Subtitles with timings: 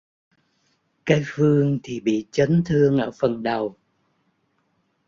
[1.05, 3.75] cái Phương thì bị chấn thương ở phần đầu